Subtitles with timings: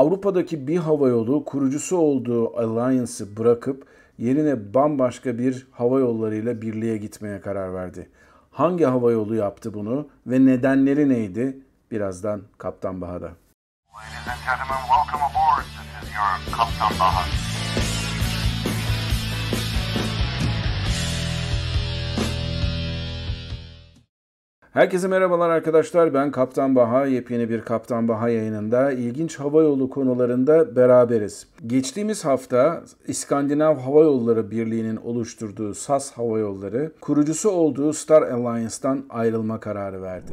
[0.00, 3.86] Avrupa'daki bir havayolu kurucusu olduğu Alliance'ı bırakıp
[4.18, 8.08] yerine bambaşka bir hava yollarıyla birliğe gitmeye karar verdi.
[8.50, 11.58] Hangi hava yolu yaptı bunu ve nedenleri neydi?
[11.90, 13.26] Birazdan Kaptan Baha'da.
[13.26, 15.64] Ladies and gentlemen, welcome aboard.
[15.64, 17.39] This is your Kaptan Baha.
[24.72, 26.14] Herkese merhabalar arkadaşlar.
[26.14, 27.06] Ben Kaptan Baha.
[27.06, 31.46] Yepyeni bir Kaptan Baha yayınında ilginç hava yolu konularında beraberiz.
[31.66, 39.60] Geçtiğimiz hafta İskandinav Hava Yolları Birliği'nin oluşturduğu SAS Hava Yolları kurucusu olduğu Star Alliance'dan ayrılma
[39.60, 40.32] kararı verdi.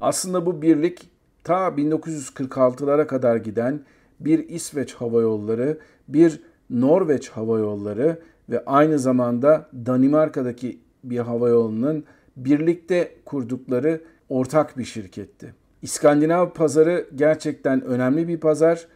[0.00, 1.08] Aslında bu birlik
[1.44, 3.80] ta 1946'lara kadar giden
[4.20, 5.78] bir İsveç Hava Yolları,
[6.08, 12.04] bir Norveç Hava Yolları ve aynı zamanda Danimarka'daki bir hava yolunun
[12.36, 15.54] birlikte kurdukları ortak bir şirketti.
[15.82, 18.86] İskandinav pazarı gerçekten önemli bir pazar.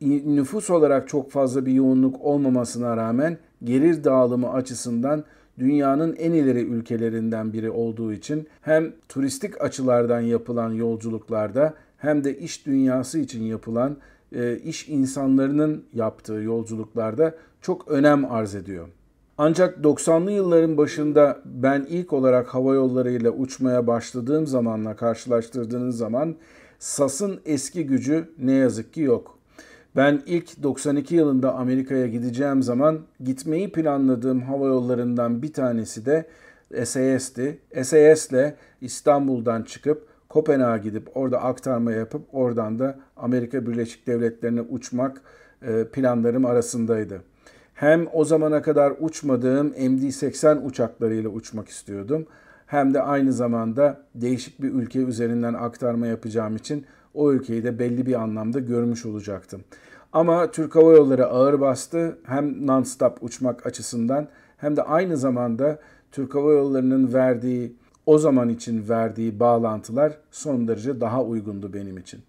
[0.00, 5.24] Nüfus olarak çok fazla bir yoğunluk olmamasına rağmen gelir dağılımı açısından
[5.58, 12.66] dünyanın en ileri ülkelerinden biri olduğu için hem turistik açılardan yapılan yolculuklarda hem de iş
[12.66, 13.96] dünyası için yapılan
[14.32, 18.88] e, iş insanlarının yaptığı yolculuklarda çok önem arz ediyor.
[19.38, 26.36] Ancak 90'lı yılların başında ben ilk olarak hava yollarıyla uçmaya başladığım zamanla karşılaştırdığınız zaman
[26.78, 29.38] SAS'ın eski gücü ne yazık ki yok.
[29.96, 36.26] Ben ilk 92 yılında Amerika'ya gideceğim zaman gitmeyi planladığım hava yollarından bir tanesi de
[36.84, 37.58] SAS'ti.
[37.82, 45.20] SAS ile İstanbul'dan çıkıp Kopenhag'a gidip orada aktarma yapıp oradan da Amerika Birleşik Devletleri'ne uçmak
[45.62, 47.33] e, planlarım arasındaydı.
[47.74, 52.26] Hem o zamana kadar uçmadığım MD-80 uçaklarıyla uçmak istiyordum.
[52.66, 58.06] Hem de aynı zamanda değişik bir ülke üzerinden aktarma yapacağım için o ülkeyi de belli
[58.06, 59.64] bir anlamda görmüş olacaktım.
[60.12, 65.78] Ama Türk Hava Yolları ağır bastı hem non-stop uçmak açısından hem de aynı zamanda
[66.12, 67.76] Türk Hava Yolları'nın verdiği
[68.06, 72.20] o zaman için verdiği bağlantılar son derece daha uygundu benim için.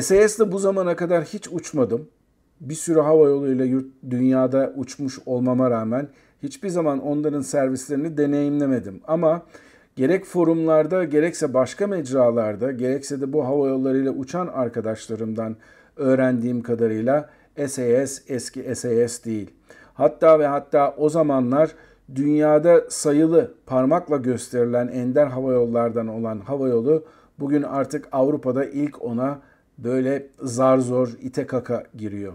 [0.00, 2.08] SAS'de bu zamana kadar hiç uçmadım
[2.60, 6.08] bir sürü hava yoluyla yurt, dünyada uçmuş olmama rağmen
[6.42, 9.00] hiçbir zaman onların servislerini deneyimlemedim.
[9.06, 9.42] Ama
[9.96, 15.56] gerek forumlarda gerekse başka mecralarda gerekse de bu hava yollarıyla uçan arkadaşlarımdan
[15.96, 17.28] öğrendiğim kadarıyla
[17.66, 19.50] SAS eski SAS değil.
[19.94, 21.70] Hatta ve hatta o zamanlar
[22.14, 27.04] dünyada sayılı parmakla gösterilen ender hava yollardan olan hava yolu
[27.38, 29.38] bugün artık Avrupa'da ilk ona
[29.78, 32.32] böyle zar zor ite kaka giriyor.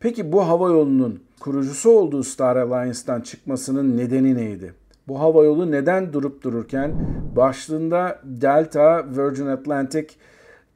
[0.00, 4.74] Peki bu hava yolunun kurucusu olduğu Star Alliance'dan çıkmasının nedeni neydi?
[5.08, 6.94] Bu hava yolu neden durup dururken
[7.36, 10.06] başlığında Delta, Virgin Atlantic,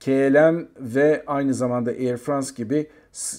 [0.01, 2.87] KLM ve aynı zamanda Air France gibi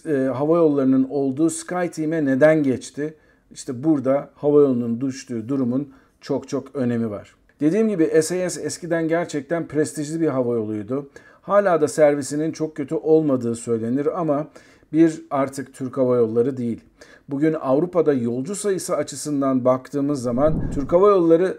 [0.05, 3.13] e, hava yollarının olduğu SkyTeam'e neden geçti?
[3.51, 7.35] İşte burada hava yolunun düştüğü durumun çok çok önemi var.
[7.59, 11.09] Dediğim gibi SAS eskiden gerçekten prestijli bir hava yoluydu.
[11.41, 14.47] Hala da servisinin çok kötü olmadığı söylenir ama
[14.95, 16.81] bir artık Türk Hava Yolları değil.
[17.29, 21.57] Bugün Avrupa'da yolcu sayısı açısından baktığımız zaman Türk Hava Yolları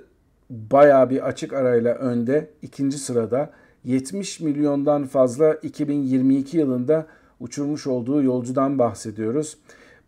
[0.51, 2.51] baya bir açık arayla önde.
[2.63, 3.51] ikinci sırada
[3.85, 7.07] 70 milyondan fazla 2022 yılında
[7.41, 9.57] uçurmuş olduğu yolcudan bahsediyoruz.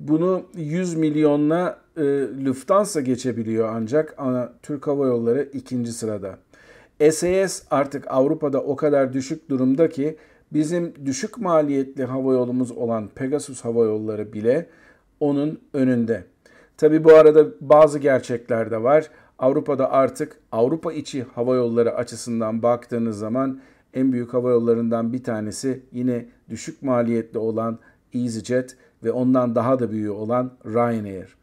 [0.00, 2.02] Bunu 100 milyonla e,
[2.44, 6.38] Lufthansa geçebiliyor ancak ama Türk Hava Yolları ikinci sırada.
[7.10, 10.16] SAS artık Avrupa'da o kadar düşük durumda ki
[10.52, 14.66] bizim düşük maliyetli hava yolumuz olan Pegasus Hava Yolları bile
[15.20, 16.24] onun önünde.
[16.76, 19.10] Tabi bu arada bazı gerçekler de var.
[19.38, 23.60] Avrupa'da artık Avrupa içi hava yolları açısından baktığınız zaman
[23.94, 27.78] en büyük hava yollarından bir tanesi yine düşük maliyetli olan
[28.14, 31.36] EasyJet ve ondan daha da büyüğü olan Ryanair.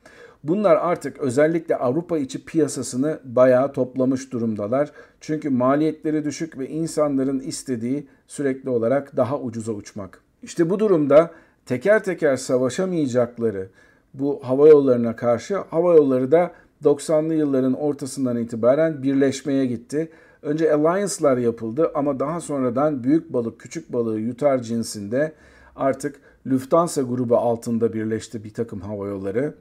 [0.47, 4.91] Bunlar artık özellikle Avrupa içi piyasasını bayağı toplamış durumdalar.
[5.21, 10.21] Çünkü maliyetleri düşük ve insanların istediği sürekli olarak daha ucuza uçmak.
[10.43, 11.31] İşte bu durumda
[11.65, 13.69] teker teker savaşamayacakları
[14.13, 16.51] bu hava yollarına karşı hava yolları da
[16.83, 20.09] 90'lı yılların ortasından itibaren birleşmeye gitti.
[20.41, 25.33] Önce alliance'lar yapıldı ama daha sonradan büyük balık küçük balığı yutar cinsinde
[25.75, 26.15] artık
[26.47, 29.53] Lufthansa grubu altında birleşti bir takım hava yolları.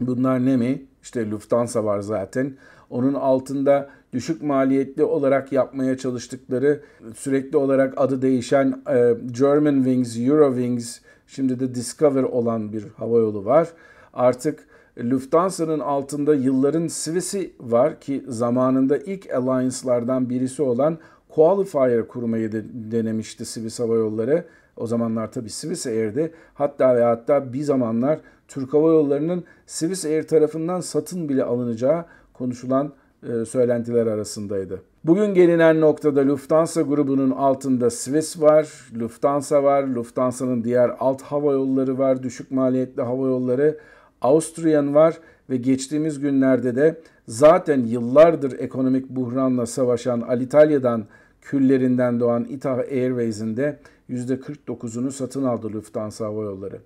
[0.00, 0.82] Bunlar ne mi?
[1.02, 2.52] İşte Lufthansa var zaten.
[2.90, 6.80] Onun altında düşük maliyetli olarak yapmaya çalıştıkları
[7.16, 13.68] sürekli olarak adı değişen e, German Wings, Eurowings, şimdi de Discover olan bir havayolu var.
[14.12, 14.66] Artık
[14.98, 20.98] Lufthansa'nın altında yılların Swiss'i var ki zamanında ilk alliance'lardan birisi olan
[21.28, 24.44] Qualifier kurmayı de, denemişti Swiss Hava Yolları.
[24.76, 26.32] O zamanlar tabii Swiss Air'di.
[26.54, 32.92] Hatta ve hatta bir zamanlar Türk Hava Yolları'nın Swiss Air tarafından satın bile alınacağı konuşulan
[33.22, 34.82] e, söylentiler arasındaydı.
[35.04, 38.68] Bugün gelinen noktada Lufthansa grubunun altında Swiss var,
[39.00, 43.78] Lufthansa var, Lufthansa'nın diğer alt hava yolları var, düşük maliyetli hava yolları,
[44.20, 45.18] Austrian var
[45.50, 51.04] ve geçtiğimiz günlerde de zaten yıllardır ekonomik buhranla savaşan Alitalya'dan
[51.40, 53.78] küllerinden doğan Ita Airways'in de
[54.10, 56.80] %49'unu satın aldı Lufthansa Hava Yolları.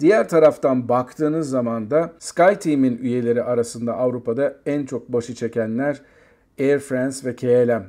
[0.00, 6.00] Diğer taraftan baktığınız zaman da SkyTeam'in üyeleri arasında Avrupa'da en çok başı çekenler
[6.60, 7.82] Air France ve KLM.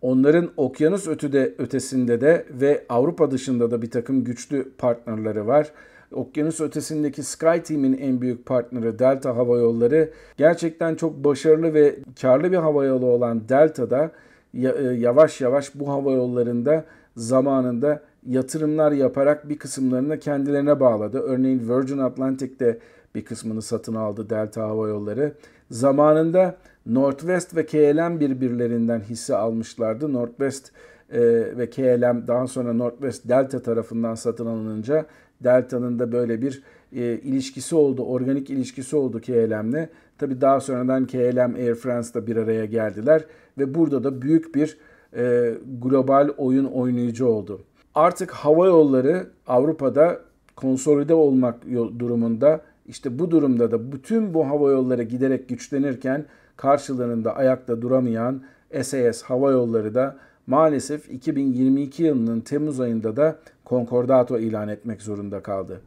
[0.00, 5.72] Onların okyanus ötüde ötesinde de ve Avrupa dışında da bir takım güçlü partnerleri var.
[6.12, 12.56] Okyanus ötesindeki SkyTeam'in en büyük partneri Delta Hava Yolları gerçekten çok başarılı ve karlı bir
[12.56, 14.10] hava yolu olan Delta'da
[14.54, 14.68] e,
[14.98, 16.84] yavaş yavaş bu hava yollarında
[17.16, 21.18] zamanında yatırımlar yaparak bir kısımlarını kendilerine bağladı.
[21.18, 22.78] Örneğin Virgin Atlantic'te
[23.14, 25.32] bir kısmını satın aldı Delta Hava Yolları.
[25.70, 30.12] Zamanında Northwest ve KLM birbirlerinden hisse almışlardı.
[30.12, 30.72] Northwest
[31.10, 31.20] e,
[31.58, 35.06] ve KLM daha sonra Northwest Delta tarafından satın alınınca
[35.44, 39.88] Delta'nın da böyle bir e, ilişkisi oldu, organik ilişkisi oldu KLM'le.
[40.18, 43.24] Tabii daha sonradan KLM Air France'da bir araya geldiler
[43.58, 44.78] ve burada da büyük bir
[45.16, 47.60] e, global oyun oynayıcı oldu.
[47.94, 50.20] Artık hava yolları Avrupa'da
[50.56, 51.66] konsolide olmak
[51.98, 52.60] durumunda.
[52.86, 56.24] İşte bu durumda da bütün bu hava yolları giderek güçlenirken
[56.56, 58.42] karşılarında ayakta duramayan
[58.82, 60.16] SAS hava yolları da
[60.46, 65.80] maalesef 2022 yılının Temmuz ayında da konkordato ilan etmek zorunda kaldı.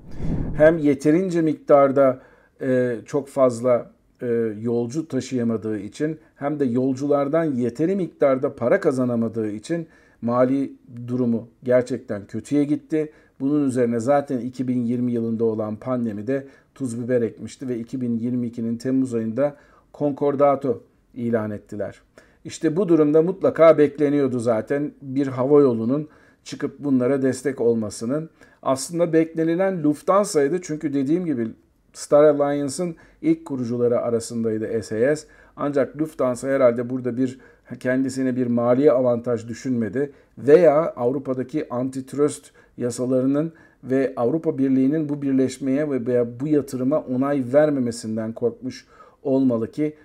[0.58, 2.20] Hem yeterince miktarda
[2.62, 3.92] e, çok fazla
[4.22, 4.28] e,
[4.62, 9.88] yolcu taşıyamadığı için hem de yolculardan yeteri miktarda para kazanamadığı için
[10.22, 10.74] mali
[11.08, 13.12] durumu gerçekten kötüye gitti.
[13.40, 19.56] Bunun üzerine zaten 2020 yılında olan pandemi de tuz biber ekmişti ve 2022'nin Temmuz ayında
[19.94, 20.84] konkordato
[21.14, 22.02] ilan ettiler.
[22.46, 26.08] İşte bu durumda mutlaka bekleniyordu zaten bir hava yolunun
[26.44, 28.30] çıkıp bunlara destek olmasının.
[28.62, 31.48] Aslında beklenilen Lufthansa'ydı çünkü dediğim gibi
[31.94, 35.26] Star Alliance'ın ilk kurucuları arasındaydı SAS.
[35.56, 37.40] Ancak Lufthansa herhalde burada bir
[37.80, 43.54] kendisine bir mali avantaj düşünmedi veya Avrupa'daki antitrust yasalarının
[43.84, 48.86] ve Avrupa Birliği'nin bu birleşmeye ve bu yatırıma onay vermemesinden korkmuş
[49.24, 49.96] olmalı ki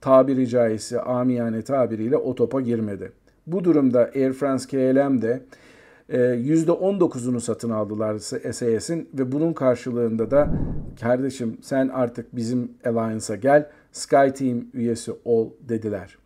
[0.00, 3.12] tabiri caizse amiyane tabiriyle o topa girmedi.
[3.46, 5.42] Bu durumda Air France KLM de
[6.10, 10.50] %19'unu e, satın aldılar SAS'in ve bunun karşılığında da
[11.00, 16.19] kardeşim sen artık bizim Alliance'a gel SkyTeam üyesi ol dediler.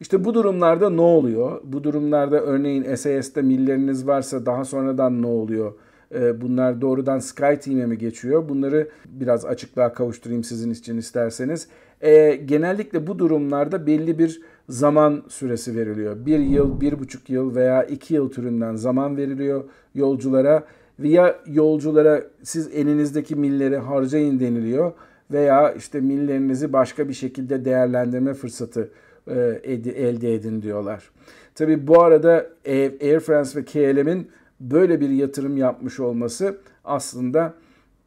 [0.00, 1.60] İşte bu durumlarda ne oluyor?
[1.64, 5.72] Bu durumlarda örneğin SAS'te milleriniz varsa daha sonradan ne oluyor?
[6.14, 8.48] E, bunlar doğrudan SkyTeam'e mi geçiyor?
[8.48, 11.68] Bunları biraz açıklığa kavuşturayım sizin için isterseniz.
[12.00, 16.26] E, genellikle bu durumlarda belli bir zaman süresi veriliyor.
[16.26, 19.64] Bir yıl, bir buçuk yıl veya iki yıl türünden zaman veriliyor
[19.94, 20.64] yolculara.
[20.98, 24.92] Veya yolculara siz elinizdeki milleri harcayın deniliyor
[25.30, 28.90] veya işte millerinizi başka bir şekilde değerlendirme fırsatı
[29.26, 31.10] elde edin diyorlar.
[31.54, 34.30] Tabi bu arada Air France ve KLM'in
[34.60, 37.54] böyle bir yatırım yapmış olması aslında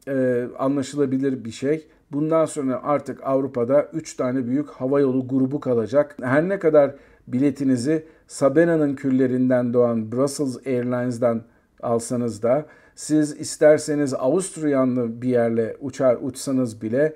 [0.08, 1.86] e, anlaşılabilir bir şey.
[2.12, 6.16] Bundan sonra artık Avrupa'da 3 tane büyük hava yolu grubu kalacak.
[6.22, 6.94] Her ne kadar
[7.26, 11.42] biletinizi Sabena'nın küllerinden doğan Brussels Airlines'dan
[11.82, 17.14] alsanız da siz isterseniz Avusturyanlı bir yerle uçar uçsanız bile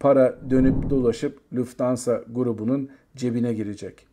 [0.00, 4.06] para dönüp dolaşıp Lufthansa grubunun cebine girecek.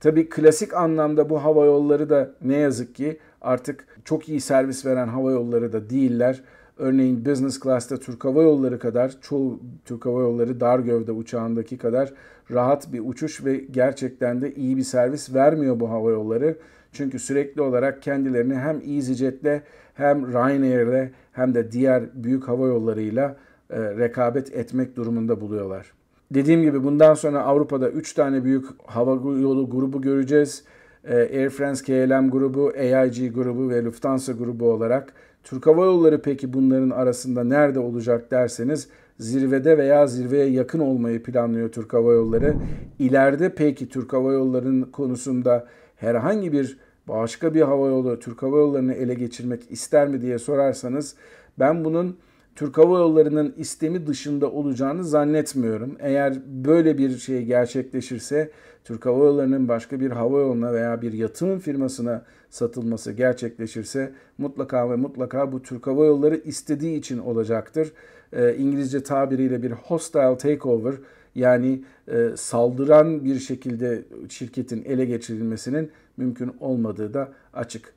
[0.00, 5.08] Tabi klasik anlamda bu hava yolları da ne yazık ki artık çok iyi servis veren
[5.08, 6.42] hava yolları da değiller.
[6.78, 12.12] Örneğin business class'ta Türk Hava Yolları kadar çoğu Türk Hava Yolları dar gövde uçağındaki kadar
[12.50, 16.56] rahat bir uçuş ve gerçekten de iyi bir servis vermiyor bu hava yolları.
[16.92, 19.62] Çünkü sürekli olarak kendilerini hem EasyJet'le
[19.94, 23.36] hem Ryanair'le hem de diğer büyük hava yollarıyla
[23.70, 25.92] e, rekabet etmek durumunda buluyorlar.
[26.34, 29.10] Dediğim gibi bundan sonra Avrupa'da 3 tane büyük hava
[29.40, 30.64] yolu grubu göreceğiz.
[31.04, 35.12] E, Air France KLM grubu, AIG grubu ve Lufthansa grubu olarak.
[35.44, 38.88] Türk Hava Yolları peki bunların arasında nerede olacak derseniz
[39.18, 42.54] zirvede veya zirveye yakın olmayı planlıyor Türk Hava Yolları.
[42.98, 48.92] İleride peki Türk Hava Yolları'nın konusunda herhangi bir başka bir hava yolu Türk Hava Yolları'nı
[48.94, 51.14] ele geçirmek ister mi diye sorarsanız
[51.58, 52.16] ben bunun
[52.56, 55.96] Türk Hava Yolları'nın istemi dışında olacağını zannetmiyorum.
[55.98, 58.50] Eğer böyle bir şey gerçekleşirse
[58.84, 64.96] Türk Hava Yolları'nın başka bir hava yoluna veya bir yatırım firmasına satılması gerçekleşirse mutlaka ve
[64.96, 67.92] mutlaka bu Türk Hava Yolları istediği için olacaktır.
[68.32, 70.94] E, İngilizce tabiriyle bir hostile takeover
[71.34, 77.94] yani e, saldıran bir şekilde şirketin ele geçirilmesinin mümkün olmadığı da açık.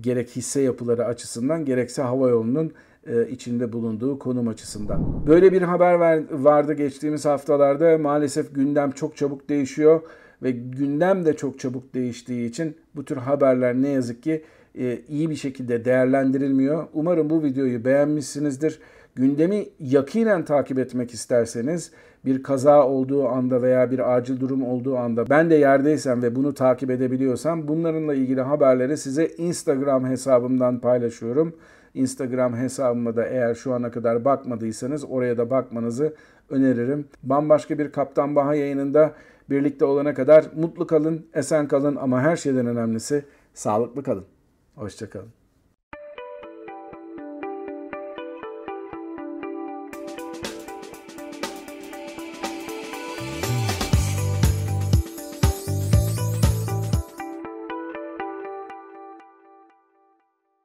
[0.00, 2.72] Gerek hisse yapıları açısından gerekse hava yolunun
[3.30, 5.26] içinde bulunduğu konum açısından.
[5.26, 7.98] Böyle bir haber vardı geçtiğimiz haftalarda.
[7.98, 10.00] Maalesef gündem çok çabuk değişiyor
[10.42, 14.44] ve gündem de çok çabuk değiştiği için bu tür haberler ne yazık ki
[14.78, 16.86] e, iyi bir şekilde değerlendirilmiyor.
[16.92, 18.80] Umarım bu videoyu beğenmişsinizdir.
[19.14, 21.90] Gündemi yakinen takip etmek isterseniz
[22.24, 26.54] bir kaza olduğu anda veya bir acil durum olduğu anda ben de yerdeysem ve bunu
[26.54, 31.54] takip edebiliyorsam bunlarınla ilgili haberleri size Instagram hesabımdan paylaşıyorum.
[31.94, 36.14] Instagram hesabıma da eğer şu ana kadar bakmadıysanız oraya da bakmanızı
[36.50, 37.08] öneririm.
[37.22, 39.14] Bambaşka bir Kaptan Baha yayınında
[39.50, 44.24] birlikte olana kadar mutlu kalın, esen kalın ama her şeyden önemlisi sağlıklı kalın.
[44.74, 45.37] Hoşçakalın.